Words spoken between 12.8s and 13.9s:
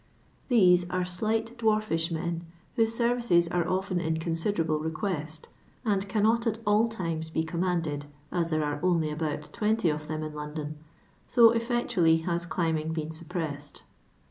been suppressed.